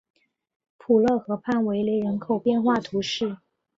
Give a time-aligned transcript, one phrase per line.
[0.79, 3.37] 鲁勒河畔维雷人口变化图示